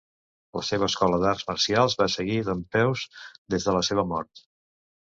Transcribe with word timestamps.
La 0.59 0.63
seva 0.69 0.87
escola 0.91 1.19
d'arts 1.25 1.45
marcials 1.51 1.99
va 2.01 2.09
seguir 2.17 2.41
dempeus 2.51 3.05
des 3.57 3.71
de 3.71 3.79
la 3.79 3.89
seva 3.93 4.09
mort. 4.17 4.49